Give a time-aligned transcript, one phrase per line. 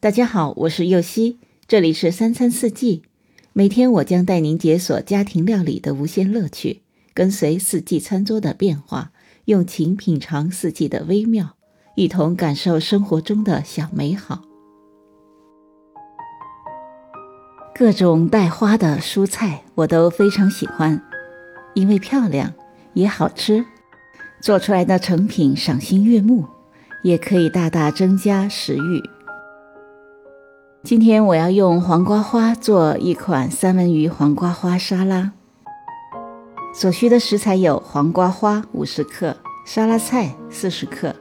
[0.00, 3.02] 大家好，我是右希，这里是三餐四季。
[3.52, 6.82] 每天我将带您解锁家庭料理的无限乐趣，
[7.12, 9.10] 跟随四季餐桌的变化，
[9.46, 11.56] 用情品尝四季的微妙，
[11.96, 14.42] 一同感受生活中的小美好。
[17.74, 21.02] 各种带花的蔬菜我都非常喜欢，
[21.74, 22.54] 因为漂亮
[22.94, 23.64] 也好吃，
[24.40, 26.46] 做出来的成品赏心悦目，
[27.02, 29.02] 也可以大大增加食欲。
[30.84, 35.32] 今天我要用黄瓜花做一款三文鱼黄瓜花沙拉。
[36.72, 39.36] 所需的食材有黄瓜花五十克、
[39.66, 41.14] 沙拉菜四十克、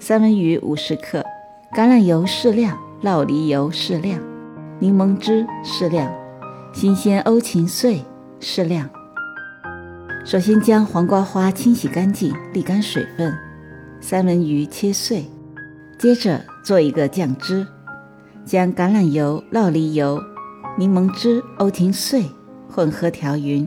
[0.00, 1.24] 三文鱼五十克、
[1.72, 4.20] 橄榄油适量、酪梨油适量、
[4.80, 6.12] 柠檬汁适量、
[6.72, 8.02] 新鲜欧芹碎
[8.40, 8.90] 适量。
[10.24, 13.30] 首先将黄瓜花清洗干净，沥干水分；
[14.00, 15.24] 三文鱼切碎，
[15.98, 17.64] 接着做一个酱汁。
[18.44, 20.22] 将橄榄油、酪梨油、
[20.76, 22.24] 柠檬汁、欧芹碎
[22.70, 23.66] 混合调匀，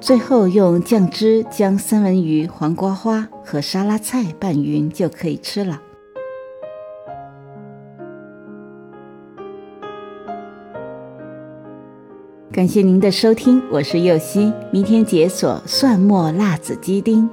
[0.00, 5.80] 最后用酱汁将三文鱼、黄瓜花和沙拉菜拌匀就可以吃了。
[12.50, 17.28] 感谢您的收听，我是右希，明天解锁蒜末辣子鸡丁。